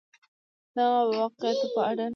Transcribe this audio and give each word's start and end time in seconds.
د 0.75 0.77
دغه 0.77 1.01
واقعاتو 1.19 1.67
په 1.73 1.81
اړه 1.91 2.05